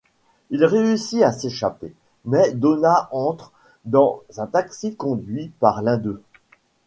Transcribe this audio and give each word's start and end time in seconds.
Il 0.49 0.65
réussit 0.65 1.21
à 1.21 1.31
s'échapper, 1.31 1.93
mais 2.25 2.53
Donna 2.53 3.07
entre 3.11 3.51
dans 3.85 4.23
un 4.37 4.47
taxi 4.47 4.95
conduit 4.95 5.49
par 5.59 5.83
l'un 5.83 5.97
d'eux. 5.97 6.23